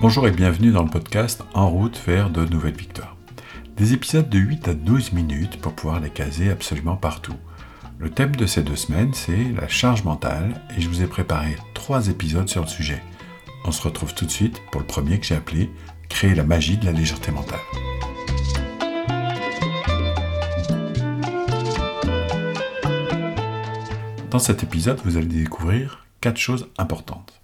Bonjour 0.00 0.26
et 0.26 0.32
bienvenue 0.32 0.72
dans 0.72 0.82
le 0.82 0.90
podcast 0.90 1.44
En 1.54 1.68
route 1.70 2.00
vers 2.04 2.30
de 2.30 2.46
nouvelles 2.46 2.74
victoires. 2.74 3.16
Des 3.76 3.92
épisodes 3.92 4.28
de 4.28 4.38
8 4.38 4.68
à 4.68 4.74
12 4.74 5.12
minutes 5.12 5.60
pour 5.60 5.72
pouvoir 5.72 6.00
les 6.00 6.10
caser 6.10 6.50
absolument 6.50 6.96
partout. 6.96 7.36
Le 7.98 8.10
thème 8.10 8.34
de 8.34 8.46
ces 8.46 8.62
deux 8.62 8.74
semaines, 8.74 9.14
c'est 9.14 9.52
la 9.54 9.68
charge 9.68 10.02
mentale 10.02 10.60
et 10.76 10.80
je 10.80 10.88
vous 10.88 11.02
ai 11.02 11.06
préparé 11.06 11.56
trois 11.74 12.08
épisodes 12.08 12.48
sur 12.48 12.62
le 12.62 12.68
sujet. 12.68 13.02
On 13.64 13.70
se 13.70 13.82
retrouve 13.82 14.14
tout 14.14 14.24
de 14.24 14.30
suite 14.32 14.60
pour 14.72 14.80
le 14.80 14.86
premier 14.86 15.20
que 15.20 15.26
j'ai 15.26 15.36
appelé 15.36 15.70
Créer 16.08 16.34
la 16.34 16.42
magie 16.42 16.78
de 16.78 16.86
la 16.86 16.92
légèreté 16.92 17.30
mentale. 17.30 17.60
Dans 24.30 24.38
cet 24.38 24.62
épisode, 24.62 25.00
vous 25.06 25.16
allez 25.16 25.24
découvrir 25.26 26.04
quatre 26.20 26.36
choses 26.36 26.68
importantes. 26.76 27.40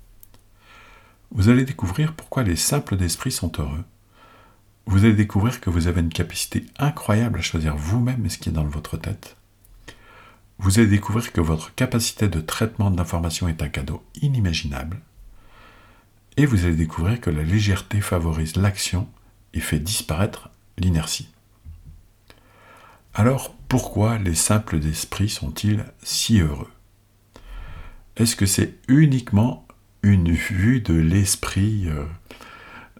Vous 1.31 1.49
allez 1.49 1.65
découvrir 1.65 2.13
pourquoi 2.13 2.43
les 2.43 2.57
simples 2.57 2.99
d'esprit 2.99 3.33
sont 3.33 3.51
heureux. 3.59 3.85
Vous 4.85 5.07
allez 5.07 5.15
découvrir 5.15 5.63
que 5.63 5.71
vous 5.71 5.87
avez 5.87 6.03
une 6.03 6.11
capacité 6.11 6.67
incroyable 6.79 7.39
à 7.39 7.43
choisir 7.43 7.75
vous-même 7.75 8.29
ce 8.29 8.37
qui 8.37 8.51
est 8.51 8.53
dans 8.53 8.65
votre 8.65 8.99
tête. 8.99 9.39
Vous 10.59 10.79
allez 10.79 10.89
découvrir 10.89 11.33
que 11.33 11.41
votre 11.41 11.75
capacité 11.75 12.29
de 12.29 12.43
traitement 12.43 12.91
de 12.91 12.99
l'information 12.99 13.49
est 13.49 13.63
un 13.63 13.69
cadeau 13.69 14.05
inimaginable. 14.21 15.01
Et 16.37 16.45
vous 16.45 16.67
allez 16.67 16.77
découvrir 16.77 17.19
que 17.19 17.31
la 17.31 17.45
légèreté 17.45 18.03
favorise 18.03 18.57
l'action 18.57 19.09
et 19.55 19.61
fait 19.61 19.79
disparaître 19.79 20.51
l'inertie. 20.77 21.31
Alors 23.15 23.55
pourquoi 23.69 24.19
les 24.19 24.35
simples 24.35 24.81
d'esprit 24.81 25.31
sont-ils 25.31 25.87
si 26.03 26.41
heureux? 26.41 26.74
Est-ce 28.17 28.37
que 28.37 28.47
c'est 28.47 28.75
uniquement 28.87 29.67
une 30.05 30.31
vue 30.31 30.81
de 30.81 30.95
l'esprit, 30.95 31.89
euh, 31.89 32.05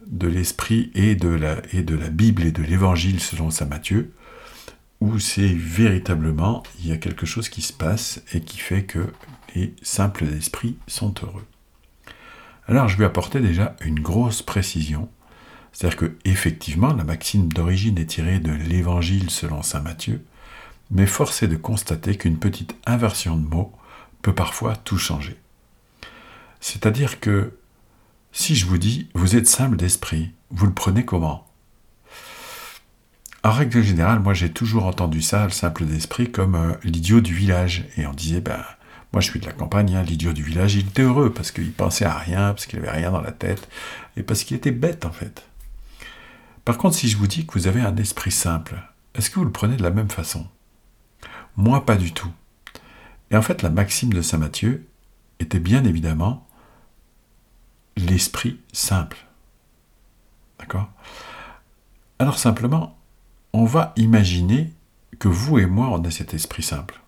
de 0.07 0.27
l'esprit 0.27 0.91
et 0.93 1.15
de 1.15 1.29
la 1.29 1.61
et 1.71 1.83
de 1.83 1.95
la 1.95 2.09
Bible 2.09 2.43
et 2.43 2.51
de 2.51 2.61
l'Évangile 2.61 3.21
selon 3.21 3.49
saint 3.49 3.65
Matthieu, 3.65 4.11
où 4.99 5.17
c'est 5.19 5.53
véritablement 5.53 6.63
il 6.79 6.89
y 6.89 6.91
a 6.91 6.97
quelque 6.97 7.25
chose 7.25 7.47
qui 7.47 7.61
se 7.61 7.71
passe 7.71 8.23
et 8.33 8.41
qui 8.41 8.57
fait 8.57 8.83
que 8.83 9.07
les 9.55 9.73
simples 9.81 10.25
d'esprit 10.25 10.77
sont 10.87 11.13
heureux? 11.23 11.45
Alors 12.67 12.89
je 12.89 12.97
vais 12.97 13.05
apporter 13.05 13.39
déjà 13.39 13.77
une 13.81 14.01
grosse 14.01 14.41
précision, 14.41 15.07
c'est-à-dire 15.71 15.97
que 15.97 16.17
effectivement 16.25 16.93
la 16.93 17.05
maxime 17.05 17.47
d'origine 17.53 17.97
est 17.99 18.07
tirée 18.07 18.39
de 18.39 18.51
l'Évangile 18.51 19.29
selon 19.29 19.61
saint 19.61 19.81
Matthieu, 19.81 20.25
mais 20.91 21.05
force 21.07 21.41
est 21.41 21.47
de 21.47 21.55
constater 21.55 22.17
qu'une 22.17 22.37
petite 22.37 22.75
inversion 22.85 23.37
de 23.37 23.47
mots 23.47 23.71
peut 24.25 24.33
parfois 24.33 24.75
tout 24.75 24.97
changer. 24.97 25.37
C'est-à-dire 26.59 27.19
que 27.19 27.59
si 28.31 28.55
je 28.55 28.65
vous 28.65 28.79
dis 28.79 29.07
vous 29.13 29.35
êtes 29.35 29.45
simple 29.45 29.75
d'esprit, 29.75 30.31
vous 30.49 30.65
le 30.65 30.73
prenez 30.73 31.05
comment? 31.05 31.47
En 33.43 33.51
règle 33.51 33.83
générale, 33.83 34.21
moi 34.21 34.33
j'ai 34.33 34.51
toujours 34.51 34.87
entendu 34.87 35.21
ça, 35.21 35.43
le 35.43 35.51
simple 35.51 35.85
d'esprit, 35.85 36.31
comme 36.31 36.55
euh, 36.55 36.73
l'idiot 36.83 37.21
du 37.21 37.35
village. 37.35 37.85
Et 37.97 38.07
on 38.07 38.13
disait, 38.13 38.41
ben, 38.41 38.65
moi 39.13 39.21
je 39.21 39.29
suis 39.29 39.39
de 39.39 39.45
la 39.45 39.51
campagne, 39.51 39.95
hein, 39.95 40.01
l'idiot 40.01 40.33
du 40.33 40.41
village, 40.41 40.73
il 40.73 40.87
était 40.87 41.03
heureux 41.03 41.31
parce 41.31 41.51
qu'il 41.51 41.71
pensait 41.71 42.05
à 42.05 42.17
rien, 42.17 42.53
parce 42.53 42.65
qu'il 42.65 42.79
n'avait 42.79 42.97
rien 42.97 43.11
dans 43.11 43.21
la 43.21 43.31
tête, 43.31 43.69
et 44.17 44.23
parce 44.23 44.43
qu'il 44.43 44.57
était 44.57 44.71
bête 44.71 45.05
en 45.05 45.11
fait. 45.11 45.47
Par 46.63 46.79
contre, 46.79 46.95
si 46.95 47.09
je 47.09 47.17
vous 47.17 47.27
dis 47.27 47.45
que 47.45 47.53
vous 47.53 47.67
avez 47.67 47.81
un 47.81 47.95
esprit 47.97 48.31
simple, 48.31 48.81
est-ce 49.13 49.29
que 49.29 49.35
vous 49.35 49.45
le 49.45 49.51
prenez 49.51 49.77
de 49.77 49.83
la 49.83 49.91
même 49.91 50.09
façon? 50.09 50.47
Moi, 51.57 51.85
pas 51.85 51.95
du 51.95 52.11
tout. 52.11 52.31
Et 53.35 53.37
en 53.37 53.41
fait, 53.41 53.63
la 53.63 53.69
maxime 53.69 54.13
de 54.13 54.21
Saint 54.21 54.37
Matthieu 54.37 54.87
était 55.41 55.59
bien 55.59 55.83
évidemment 55.83 56.47
l'esprit 57.97 58.61
simple. 58.71 59.17
D'accord? 60.57 60.89
Alors 62.17 62.39
simplement, 62.39 62.97
on 63.51 63.65
va 63.65 63.91
imaginer 63.97 64.71
que 65.19 65.27
vous 65.27 65.59
et 65.59 65.65
moi, 65.65 65.89
on 65.89 66.01
a 66.05 66.11
cet 66.11 66.33
esprit 66.33 66.63
simple. 66.63 67.01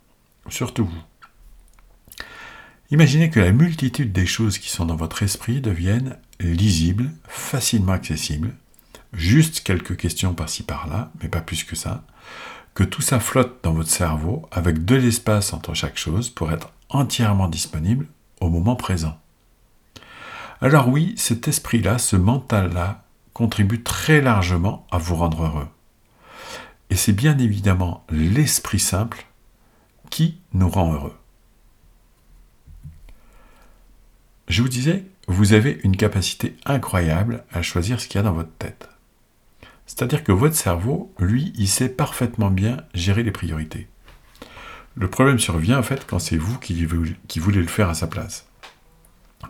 Surtout 0.50 0.84
vous. 0.84 2.26
Imaginez 2.92 3.30
que 3.30 3.40
la 3.40 3.54
multitude 3.54 4.12
des 4.12 4.26
choses 4.26 4.58
qui 4.58 4.70
sont 4.70 4.84
dans 4.84 4.98
votre 4.98 5.24
esprit 5.24 5.62
deviennent 5.62 6.18
lisibles, 6.42 7.10
facilement 7.30 7.94
accessibles, 7.94 8.54
juste 9.14 9.62
quelques 9.62 9.96
questions 9.96 10.34
par-ci 10.34 10.64
par-là, 10.64 11.10
mais 11.22 11.30
pas 11.30 11.40
plus 11.40 11.64
que 11.64 11.78
ça, 11.78 12.04
que 12.78 12.84
tout 12.84 13.02
ça 13.02 13.20
flotte 13.20 13.64
dans 13.64 13.74
votre 13.74 13.90
cerveau 13.90 14.48
avec 14.52 14.86
de 14.86 14.94
l'espace 14.94 15.52
entre 15.52 15.74
chaque 15.74 15.98
chose 15.98 16.30
pour 16.30 16.52
être 16.52 16.72
entièrement 16.90 17.48
disponible 17.48 18.06
au 18.40 18.52
moment 18.52 18.76
présent. 18.76 19.20
Alors 20.62 20.88
oui, 20.88 21.16
cet 21.18 21.48
esprit-là, 21.48 21.98
ce 21.98 22.16
mental-là, 22.16 23.04
contribue 23.34 23.82
très 23.82 24.22
largement 24.22 24.86
à 24.92 25.00
vous 25.00 25.16
rendre 25.16 25.46
heureux. 25.46 25.68
Et 26.92 26.96
c'est 26.96 27.14
bien 27.14 27.40
évidemment 27.40 28.06
l'esprit 28.12 28.80
simple 28.80 29.26
qui 30.12 30.38
nous 30.54 30.70
rend 30.70 30.94
heureux. 30.94 31.18
Je 34.50 34.62
vous 34.62 34.70
disais, 34.70 35.04
vous 35.28 35.54
avez 35.54 35.80
une 35.84 35.98
capacité 35.98 36.56
incroyable 36.64 37.44
à 37.52 37.64
choisir 37.64 38.00
ce 38.00 38.08
qu'il 38.08 38.18
y 38.18 38.22
a 38.22 38.24
dans 38.24 38.34
votre 38.34 38.56
tête. 38.60 38.88
C'est-à-dire 39.88 40.24
que 40.24 40.32
votre 40.32 40.56
cerveau, 40.56 41.12
lui, 41.18 41.52
il 41.58 41.68
sait 41.68 41.90
parfaitement 41.90 42.52
bien 42.52 42.78
gérer 42.94 43.24
les 43.24 43.32
priorités. 43.32 43.88
Le 44.96 45.10
problème 45.10 45.40
survient 45.40 45.80
en 45.80 45.84
fait 45.84 46.06
quand 46.06 46.20
c'est 46.20 46.38
vous 46.38 46.58
qui 46.60 46.86
voulez 47.40 47.62
le 47.62 47.68
faire 47.68 47.90
à 47.90 47.94
sa 47.96 48.08
place. 48.08 48.48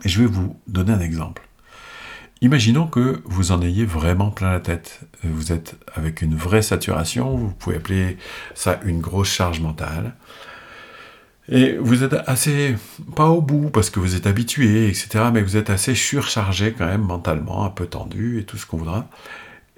Et 0.04 0.08
je 0.08 0.20
vais 0.20 0.26
vous 0.26 0.58
donner 0.66 0.92
un 0.92 1.00
exemple. 1.00 1.48
Imaginons 2.40 2.86
que 2.86 3.20
vous 3.24 3.50
en 3.50 3.60
ayez 3.62 3.84
vraiment 3.84 4.30
plein 4.30 4.52
la 4.52 4.60
tête. 4.60 5.00
Vous 5.24 5.50
êtes 5.50 5.76
avec 5.94 6.22
une 6.22 6.36
vraie 6.36 6.62
saturation, 6.62 7.36
vous 7.36 7.50
pouvez 7.50 7.76
appeler 7.76 8.16
ça 8.54 8.78
une 8.84 9.00
grosse 9.00 9.28
charge 9.28 9.60
mentale. 9.60 10.14
Et 11.48 11.76
vous 11.78 12.04
êtes 12.04 12.14
assez, 12.26 12.76
pas 13.16 13.28
au 13.30 13.40
bout 13.40 13.70
parce 13.70 13.90
que 13.90 13.98
vous 13.98 14.14
êtes 14.14 14.26
habitué, 14.26 14.86
etc., 14.86 15.30
mais 15.32 15.42
vous 15.42 15.56
êtes 15.56 15.70
assez 15.70 15.94
surchargé 15.94 16.74
quand 16.76 16.86
même 16.86 17.00
mentalement, 17.00 17.64
un 17.64 17.70
peu 17.70 17.86
tendu 17.86 18.38
et 18.38 18.44
tout 18.44 18.56
ce 18.58 18.66
qu'on 18.66 18.76
voudra. 18.76 19.08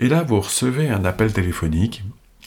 Et 0.00 0.09
là, 0.09 0.25
vous 0.25 0.41
recevez 0.41 0.88
un 0.88 1.05
appel 1.05 1.33
téléphonique 1.33 2.03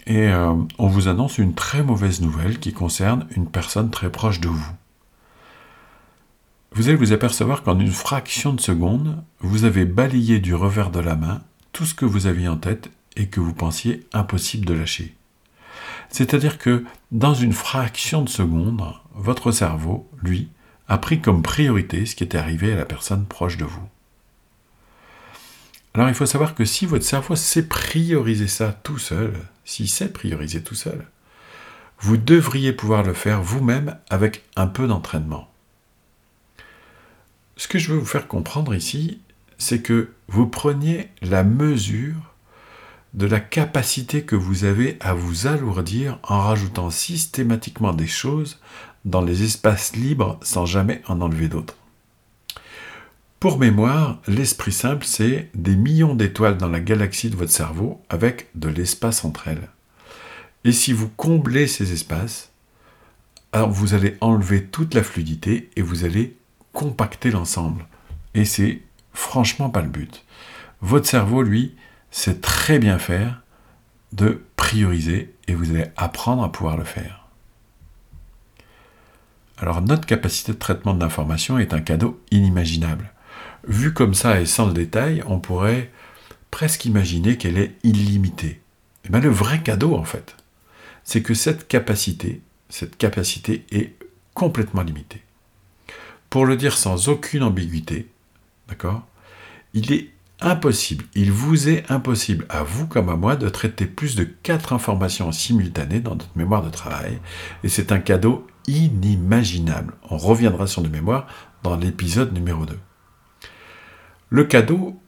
et 0.06 0.28
euh, 0.28 0.53
on 0.78 0.88
vous 0.88 1.08
annonce 1.08 1.38
une 1.38 1.53
très 1.53 1.84
mauvaise 1.84 2.19
nouvelle 2.19 2.59
qui 2.59 2.74
concerne 2.74 3.25
une 3.38 3.47
personne 3.47 3.90
très 3.90 4.12
proche 4.12 4.41
de 4.41 4.50
vous 4.50 4.74
vous 6.75 6.88
allez 6.88 6.97
vous 6.97 7.13
apercevoir 7.13 7.62
qu'en 7.62 7.80
une 7.80 7.92
fraction 7.92 8.52
de 8.53 8.59
seconde, 8.59 9.24
vous 9.40 9.63
avez 9.63 9.86
balayé 9.86 10.40
du 10.40 10.56
revers 10.56 10.90
de 10.90 11.00
la 11.00 11.16
main 11.16 11.42
tout 11.72 11.86
ce 11.86 11.94
que 11.94 12.06
vous 12.06 12.25
aviez 12.25 12.47
en 12.47 12.58
tête 12.58 12.90
et 13.16 13.28
que 13.28 13.40
vous 13.40 13.53
pensiez 13.53 14.08
impossible 14.12 14.66
de 14.66 14.74
lâcher. 14.74 15.16
C'est-à-dire 16.09 16.58
que 16.58 16.84
dans 17.12 17.36
une 17.36 17.53
fraction 17.53 18.24
de 18.24 18.30
seconde, 18.30 18.84
votre 19.13 19.52
cerveau, 19.52 20.09
lui, 20.22 20.50
a 20.88 20.97
pris 20.97 21.22
comme 21.22 21.44
priorité 21.44 22.08
ce 22.08 22.16
qui 22.16 22.24
était 22.24 22.40
arrivé 22.40 22.74
à 22.74 22.75
la 22.75 22.86
personne 22.86 23.25
proche 23.25 23.58
de 23.58 23.66
vous. 23.66 23.88
Alors 25.94 26.09
il 26.09 26.16
faut 26.16 26.26
savoir 26.26 26.56
que 26.56 26.66
si 26.66 26.86
votre 26.86 27.06
cerveau 27.06 27.36
sait 27.36 27.68
prioriser 27.68 28.48
ça 28.48 28.72
tout 28.84 28.98
seul, 28.98 29.34
s'il 29.64 29.88
sait 29.88 30.09
prioriser 30.09 30.64
tout 30.64 30.76
seul, 30.76 31.06
vous 32.00 32.18
devriez 32.18 32.74
pouvoir 32.74 33.04
le 33.04 33.14
faire 33.14 33.42
vous-même 33.42 33.98
avec 34.09 34.44
un 34.56 34.68
peu 34.68 34.88
d'entraînement. 34.88 35.50
Ce 37.58 37.68
que 37.68 37.78
je 37.78 37.92
veux 37.92 38.00
vous 38.00 38.06
faire 38.06 38.28
comprendre 38.28 38.74
ici, 38.74 39.22
c'est 39.59 39.81
que 39.81 40.09
vous 40.28 40.48
preniez 40.48 41.09
la 41.22 41.44
mesure 41.44 42.34
de 43.14 43.28
la 43.28 43.40
capacité 43.40 44.24
que 44.24 44.36
vous 44.36 44.64
avez 44.66 44.98
à 45.00 45.14
vous 45.14 45.46
alourdir 45.46 46.18
en 46.24 46.39
rajoutant 46.39 46.89
systématiquement 46.89 47.94
des 47.94 48.07
choses 48.07 48.60
dans 49.06 49.22
les 49.22 49.44
espaces 49.44 49.96
libres 49.96 50.39
sans 50.42 50.66
jamais 50.66 51.04
en 51.07 51.22
enlever 51.22 51.48
d'autres. 51.48 51.75
Pour 53.44 53.60
mémoire, 53.60 54.22
l'esprit 54.25 54.72
simple, 54.72 55.06
c'est 55.06 55.50
des 55.54 55.75
millions 55.75 56.16
d'étoiles 56.16 56.56
dans 56.56 56.69
la 56.69 56.80
galaxie 56.80 57.30
de 57.30 57.36
votre 57.36 57.51
cerveau 57.51 58.01
avec 58.07 58.48
de 58.56 58.69
l'espace 58.69 59.25
entre 59.25 59.50
elles. 59.50 59.68
Et 60.63 60.72
si 60.72 60.94
vous 60.94 61.10
comblez 61.10 61.68
ces 61.68 61.92
espaces, 61.92 62.54
alors 63.51 63.69
vous 63.69 63.95
allez 63.95 64.16
enlever 64.22 64.63
toute 64.63 64.94
la 64.94 65.04
fluidité 65.04 65.69
et 65.75 65.81
vous 65.81 66.06
allez 66.06 66.38
compacter 66.72 67.31
l'ensemble. 67.31 67.86
Et 68.34 68.45
c'est 68.45 68.81
franchement 69.12 69.69
pas 69.69 69.81
le 69.81 69.89
but. 69.89 70.24
Votre 70.80 71.10
cerveau, 71.10 71.42
lui, 71.42 71.75
sait 72.12 72.39
très 72.39 72.80
bien 72.80 72.98
faire 72.98 73.42
de 74.13 74.42
prioriser 74.56 75.36
et 75.50 75.54
vous 75.54 75.69
allez 75.72 75.88
apprendre 75.98 76.46
à 76.46 76.51
pouvoir 76.54 76.78
le 76.78 76.86
faire. 76.86 77.28
Alors 79.57 79.81
notre 79.81 80.06
capacité 80.06 80.54
de 80.54 80.57
traitement 80.57 80.94
de 80.94 81.01
l'information 81.01 81.60
est 81.60 81.74
un 81.74 81.81
cadeau 81.81 82.24
inimaginable. 82.31 83.12
Vu 83.68 83.94
comme 83.94 84.13
ça 84.13 84.42
et 84.42 84.45
sans 84.45 84.68
le 84.68 84.74
détail, 84.74 85.24
on 85.25 85.39
pourrait 85.39 85.92
presque 86.51 86.86
imaginer 86.86 87.38
qu'elle 87.38 87.57
est 87.57 87.75
illimitée. 87.83 88.62
Et 89.06 89.10
bien 89.10 89.19
le 89.19 89.30
vrai 89.30 89.62
cadeau, 89.62 89.95
en 89.95 90.04
fait, 90.04 90.36
c'est 91.04 91.21
que 91.21 91.33
cette 91.33 91.68
capacité, 91.68 92.42
cette 92.69 92.98
capacité 92.98 93.65
est 93.71 93.95
complètement 94.33 94.83
limitée. 94.83 95.21
Pour 96.30 96.45
le 96.45 96.57
dire 96.57 96.77
sans 96.77 97.10
aucune 97.10 97.44
ambiguïté, 97.44 98.07
d'accord 98.68 99.06
Il 99.74 99.94
est 99.94 100.10
impossible, 100.42 101.06
il 101.15 101.31
vous 101.31 101.69
est 101.69 101.89
impossible, 101.89 102.45
à 102.50 102.63
vous 102.63 102.86
comme 102.86 103.10
à 103.10 103.15
moi, 103.15 103.36
de 103.36 103.48
traiter 103.48 103.86
plus 103.86 104.15
de 104.15 104.24
quatre 104.24 104.74
informations 104.74 105.31
simultanées 105.31 106.01
dans 106.01 106.15
notre 106.15 106.36
mémoire 106.36 106.63
de 106.63 106.69
travail, 106.69 107.19
et 107.63 107.69
c'est 107.69 107.92
un 107.92 108.00
cadeau 108.00 108.45
inimaginable. 108.68 109.94
On 110.10 110.18
reviendra 110.18 110.68
sur 110.68 110.81
nos 110.81 110.89
mémoires 110.89 111.27
dans 111.63 111.77
l'épisode 111.77 112.33
numéro 112.33 112.65
2. 112.65 112.77
Le 114.33 114.45
cadeau, 114.45 115.00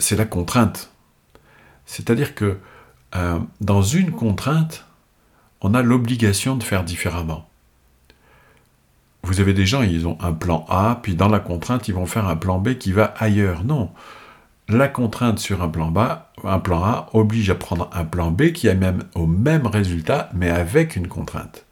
c'est 0.00 0.16
la 0.16 0.24
contrainte. 0.24 0.90
C'est-à-dire 1.86 2.34
que 2.34 2.58
euh, 3.14 3.38
dans 3.60 3.82
une 3.82 4.10
contrainte, 4.10 4.84
on 5.60 5.74
a 5.74 5.82
l'obligation 5.82 6.56
de 6.56 6.64
faire 6.64 6.82
différemment. 6.82 7.48
Vous 9.22 9.38
avez 9.38 9.54
des 9.54 9.64
gens, 9.64 9.82
ils 9.82 10.08
ont 10.08 10.18
un 10.20 10.32
plan 10.32 10.66
A, 10.68 10.98
puis 11.00 11.14
dans 11.14 11.28
la 11.28 11.38
contrainte, 11.38 11.86
ils 11.86 11.94
vont 11.94 12.06
faire 12.06 12.26
un 12.26 12.34
plan 12.34 12.58
B 12.58 12.74
qui 12.74 12.90
va 12.90 13.14
ailleurs. 13.18 13.62
Non. 13.62 13.92
La 14.66 14.88
contrainte 14.88 15.38
sur 15.38 15.62
un 15.62 15.68
plan, 15.68 15.92
B, 15.92 16.00
un 16.42 16.58
plan 16.58 16.82
A 16.82 17.10
oblige 17.12 17.50
à 17.50 17.54
prendre 17.54 17.88
un 17.92 18.04
plan 18.04 18.32
B 18.32 18.50
qui 18.50 18.68
a 18.68 18.74
même 18.74 19.04
au 19.14 19.28
même 19.28 19.68
résultat, 19.68 20.30
mais 20.34 20.50
avec 20.50 20.96
une 20.96 21.06
contrainte. 21.06 21.64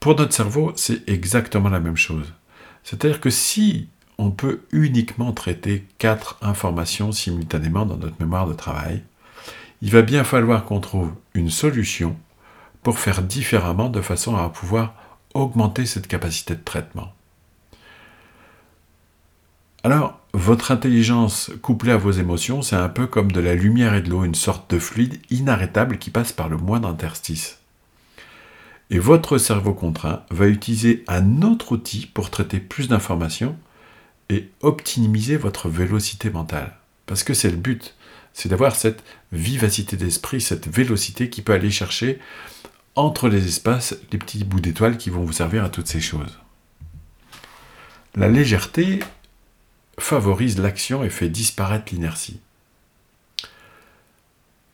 Pour 0.00 0.16
notre 0.16 0.32
cerveau, 0.32 0.72
c'est 0.76 1.06
exactement 1.06 1.68
la 1.68 1.80
même 1.80 1.98
chose. 1.98 2.32
C'est-à-dire 2.84 3.20
que 3.20 3.28
si 3.28 3.90
on 4.18 4.30
peut 4.30 4.60
uniquement 4.72 5.32
traiter 5.32 5.84
quatre 5.98 6.38
informations 6.42 7.12
simultanément 7.12 7.86
dans 7.86 7.96
notre 7.96 8.20
mémoire 8.20 8.46
de 8.46 8.54
travail, 8.54 9.02
il 9.82 9.90
va 9.90 10.02
bien 10.02 10.24
falloir 10.24 10.64
qu'on 10.64 10.80
trouve 10.80 11.12
une 11.34 11.50
solution 11.50 12.16
pour 12.82 12.98
faire 12.98 13.22
différemment 13.22 13.88
de 13.88 14.00
façon 14.00 14.36
à 14.36 14.48
pouvoir 14.48 14.94
augmenter 15.34 15.86
cette 15.86 16.06
capacité 16.06 16.54
de 16.54 16.64
traitement. 16.64 17.12
Alors, 19.84 20.18
votre 20.32 20.72
intelligence 20.72 21.50
couplée 21.62 21.92
à 21.92 21.96
vos 21.96 22.10
émotions, 22.10 22.62
c'est 22.62 22.76
un 22.76 22.88
peu 22.88 23.06
comme 23.06 23.30
de 23.30 23.40
la 23.40 23.54
lumière 23.54 23.94
et 23.94 24.02
de 24.02 24.10
l'eau, 24.10 24.24
une 24.24 24.34
sorte 24.34 24.70
de 24.74 24.78
fluide 24.78 25.20
inarrêtable 25.30 25.98
qui 25.98 26.10
passe 26.10 26.32
par 26.32 26.48
le 26.48 26.56
moindre 26.56 26.88
interstice. 26.88 27.58
Et 28.90 28.98
votre 28.98 29.38
cerveau 29.38 29.74
contraint 29.74 30.22
va 30.30 30.46
utiliser 30.46 31.04
un 31.08 31.42
autre 31.42 31.72
outil 31.72 32.06
pour 32.06 32.30
traiter 32.30 32.60
plus 32.60 32.88
d'informations 32.88 33.56
et 34.28 34.48
optimiser 34.60 35.36
votre 35.36 35.68
vélocité 35.68 36.30
mentale. 36.30 36.76
Parce 37.06 37.22
que 37.22 37.34
c'est 37.34 37.50
le 37.50 37.56
but, 37.56 37.94
c'est 38.32 38.48
d'avoir 38.48 38.74
cette 38.76 39.02
vivacité 39.32 39.96
d'esprit, 39.96 40.40
cette 40.40 40.68
vélocité 40.68 41.30
qui 41.30 41.42
peut 41.42 41.52
aller 41.52 41.70
chercher 41.70 42.18
entre 42.96 43.28
les 43.28 43.46
espaces 43.46 43.96
les 44.10 44.18
petits 44.18 44.44
bouts 44.44 44.60
d'étoiles 44.60 44.96
qui 44.96 45.10
vont 45.10 45.24
vous 45.24 45.32
servir 45.32 45.64
à 45.64 45.68
toutes 45.68 45.86
ces 45.86 46.00
choses. 46.00 46.38
La 48.14 48.28
légèreté 48.28 49.00
favorise 49.98 50.58
l'action 50.58 51.04
et 51.04 51.10
fait 51.10 51.28
disparaître 51.28 51.92
l'inertie. 51.92 52.40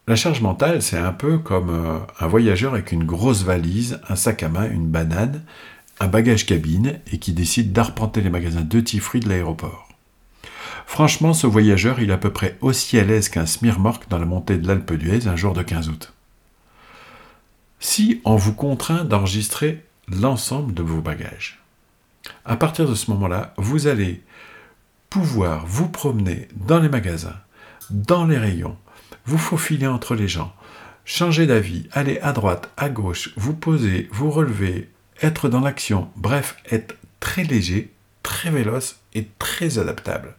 La 0.09 0.17
charge 0.17 0.41
mentale, 0.41 0.83
c'est 0.83 0.99
un 0.99 1.13
peu 1.13 1.39
comme 1.39 1.71
euh, 1.71 1.99
un 2.19 2.27
voyageur 2.27 2.75
avec 2.75 2.91
une 2.91 3.05
grosse 3.05 3.45
valise, 3.45 4.01
un 4.09 4.17
sac 4.17 4.43
à 4.43 4.49
main, 4.49 4.69
une 4.69 4.89
banane, 4.89 5.45
bagage 6.07 6.47
cabine 6.47 7.01
et 7.13 7.19
qui 7.19 7.33
décide 7.33 7.73
d'arpenter 7.73 8.21
les 8.21 8.31
magasins 8.31 8.63
de 8.63 9.01
fruits 9.01 9.21
de 9.21 9.29
l'aéroport. 9.29 9.89
Franchement, 10.87 11.33
ce 11.33 11.47
voyageur, 11.47 12.01
il 12.01 12.11
est 12.11 12.15
à 12.15 12.19
peu 12.19 12.33
près 12.33 12.59
aussi 12.61 12.99
à 12.99 13.05
l'aise 13.05 13.29
qu'un 13.29 13.47
smirmorque 13.47 14.09
dans 14.09 14.19
la 14.19 14.27
montée 14.27 14.59
de 14.59 14.67
l'Alpe 14.67 14.93
d'Huez 14.93 15.27
un 15.27 15.37
jour 15.37 15.55
de 15.55 15.63
15 15.63 15.89
août. 15.89 16.13
Si 17.81 18.21
on 18.25 18.37
vous 18.37 18.55
contraint 18.55 19.05
d'enregistrer 19.05 19.85
l'ensemble 20.09 20.75
de 20.75 20.83
vos 20.83 21.01
bagages, 21.01 21.61
à 22.45 22.57
partir 22.57 22.89
de 22.89 22.95
ce 22.95 23.11
moment-là, 23.11 23.55
vous 23.57 23.87
allez 23.87 24.23
pouvoir 25.11 25.67
vous 25.67 25.89
promener 25.89 26.49
dans 26.57 26.79
les 26.79 26.89
magasins, 26.89 27.37
dans 27.91 28.27
les 28.27 28.39
rayons, 28.39 28.77
vous 29.25 29.39
faufiler 29.39 29.87
entre 29.87 30.15
les 30.15 30.29
gens, 30.29 30.55
changer 31.05 31.47
d'avis, 31.47 31.89
aller 31.93 32.19
à 32.21 32.33
droite, 32.33 32.71
à 32.77 32.89
gauche, 32.89 33.33
vous 33.37 33.55
poser, 33.55 34.09
vous 34.13 34.31
relever, 34.31 34.91
être 35.23 35.49
dans 35.49 35.61
l'action, 35.61 36.11
bref, 36.17 36.57
être 36.71 36.97
très 37.21 37.45
léger, 37.45 37.93
très 38.23 38.51
véloce 38.51 39.01
et 39.15 39.29
très 39.39 39.79
adaptable. 39.79 40.35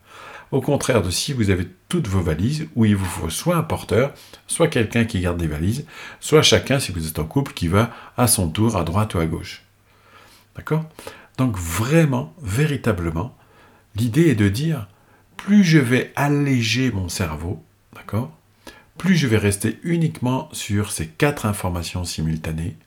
Au 0.52 0.62
contraire 0.62 1.02
de 1.02 1.10
si 1.10 1.34
vous 1.34 1.50
avez 1.50 1.68
toutes 1.90 2.08
vos 2.08 2.22
valises, 2.22 2.68
où 2.76 2.86
il 2.86 2.96
vous 2.96 3.06
faut 3.06 3.30
soit 3.30 3.56
un 3.56 3.64
porteur, 3.64 4.14
soit 4.46 4.68
quelqu'un 4.68 5.06
qui 5.06 5.20
garde 5.20 5.40
des 5.40 5.48
valises, 5.48 5.86
soit 6.20 6.44
chacun, 6.44 6.80
si 6.80 6.92
vous 6.92 7.08
êtes 7.08 7.18
en 7.18 7.24
couple, 7.24 7.54
qui 7.54 7.68
va 7.68 7.92
à 8.18 8.28
son 8.28 8.50
tour 8.50 8.78
à 8.78 8.84
droite 8.84 9.16
ou 9.16 9.20
à 9.20 9.26
gauche. 9.26 9.64
D'accord? 10.56 10.86
Donc 11.38 11.58
vraiment, 11.58 12.36
véritablement, 12.42 13.36
l'idée 13.96 14.30
est 14.30 14.36
de 14.36 14.50
dire, 14.50 14.88
plus 15.38 15.64
je 15.64 15.80
vais 15.80 16.14
alléger 16.16 16.92
mon 16.92 17.10
cerveau, 17.10 17.64
d'accord? 17.96 18.32
Plus 18.98 19.16
je 19.16 19.26
vais 19.26 19.38
rester 19.38 19.80
uniquement 19.84 20.50
sur 20.52 20.92
ces 20.92 21.08
quatre 21.08 21.48
informations 21.48 22.04
simultanées, 22.04 22.78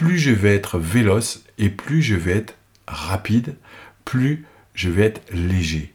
plus 0.00 0.18
je 0.18 0.30
vais 0.30 0.54
être 0.54 0.78
véloce 0.78 1.44
et 1.58 1.68
plus 1.68 2.00
je 2.00 2.14
vais 2.14 2.32
être 2.32 2.54
rapide, 2.88 3.56
plus 4.06 4.46
je 4.72 4.88
vais 4.88 5.02
être 5.02 5.20
léger. 5.30 5.92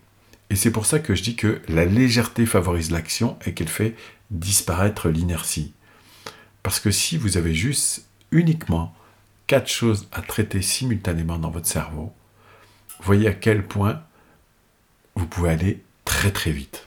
Et 0.52 0.56
c'est 0.56 0.70
pour 0.70 0.86
ça 0.86 1.00
que 1.00 1.16
je 1.16 1.24
dis 1.24 1.36
que 1.36 1.60
la 1.68 1.86
légèreté 1.86 2.46
favorise 2.46 2.92
l'action 2.92 3.36
et 3.48 3.56
qu'elle 3.56 3.68
fait 3.68 3.96
disparaître 4.30 5.10
l'inertie. 5.10 5.74
Parce 6.62 6.80
que 6.80 6.92
si 6.92 7.18
vous 7.18 7.38
avez 7.38 7.56
juste 7.56 8.06
uniquement 8.30 8.94
quatre 9.48 9.70
choses 9.70 10.08
à 10.12 10.22
traiter 10.22 10.62
simultanément 10.62 11.40
dans 11.40 11.50
votre 11.50 11.68
cerveau, 11.68 12.14
voyez 13.00 13.28
à 13.28 13.34
quel 13.34 13.66
point 13.66 14.04
vous 15.16 15.26
pouvez 15.26 15.50
aller 15.50 15.82
très 16.06 16.30
très 16.30 16.52
vite. 16.52 16.85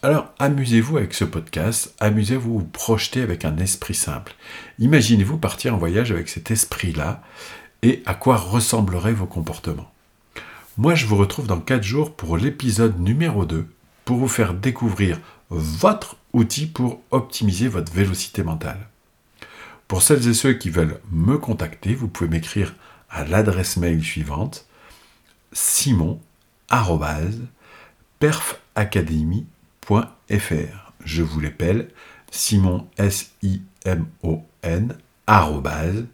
Alors 0.00 0.32
amusez-vous 0.38 0.96
avec 0.96 1.12
ce 1.12 1.24
podcast, 1.24 1.92
amusez-vous 1.98 2.60
vous 2.60 2.64
projeter 2.64 3.20
avec 3.20 3.44
un 3.44 3.56
esprit 3.56 3.94
simple. 3.94 4.32
Imaginez-vous 4.78 5.38
partir 5.38 5.74
en 5.74 5.78
voyage 5.78 6.12
avec 6.12 6.28
cet 6.28 6.52
esprit-là 6.52 7.20
et 7.82 8.04
à 8.06 8.14
quoi 8.14 8.36
ressembleraient 8.36 9.12
vos 9.12 9.26
comportements. 9.26 9.90
Moi 10.76 10.94
je 10.94 11.06
vous 11.06 11.16
retrouve 11.16 11.48
dans 11.48 11.58
4 11.58 11.82
jours 11.82 12.14
pour 12.14 12.36
l'épisode 12.36 13.00
numéro 13.00 13.44
2 13.44 13.66
pour 14.04 14.18
vous 14.18 14.28
faire 14.28 14.54
découvrir 14.54 15.18
votre 15.50 16.14
outil 16.32 16.66
pour 16.66 17.02
optimiser 17.10 17.66
votre 17.66 17.92
vélocité 17.92 18.44
mentale. 18.44 18.88
Pour 19.88 20.02
celles 20.02 20.28
et 20.28 20.34
ceux 20.34 20.52
qui 20.52 20.70
veulent 20.70 21.00
me 21.10 21.38
contacter, 21.38 21.96
vous 21.96 22.06
pouvez 22.06 22.30
m'écrire 22.30 22.76
à 23.10 23.24
l'adresse 23.24 23.76
mail 23.76 24.04
suivante 24.04 24.64
je 31.04 31.22
vous 31.22 31.40
l'appelle, 31.40 31.88
Simon, 32.30 32.86
S-I-M-O-N, 32.98 34.96
arrobase, 35.26 36.04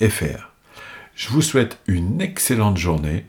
.fr. 0.08 0.50
Je 1.14 1.28
vous 1.28 1.42
souhaite 1.42 1.78
une 1.86 2.20
excellente 2.20 2.76
journée. 2.76 3.24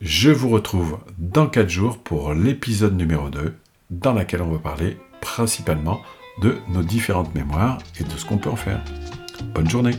Je 0.00 0.30
vous 0.30 0.48
retrouve 0.48 0.98
dans 1.18 1.46
4 1.46 1.68
jours 1.68 1.98
pour 1.98 2.32
l'épisode 2.34 2.96
numéro 2.96 3.28
2, 3.30 3.54
dans 3.90 4.14
laquelle 4.14 4.42
on 4.42 4.52
va 4.52 4.58
parler 4.58 4.96
principalement 5.20 6.00
de 6.40 6.58
nos 6.68 6.82
différentes 6.82 7.34
mémoires 7.34 7.78
et 8.00 8.04
de 8.04 8.10
ce 8.10 8.24
qu'on 8.24 8.38
peut 8.38 8.50
en 8.50 8.56
faire. 8.56 8.82
Bonne 9.54 9.68
journée 9.68 9.96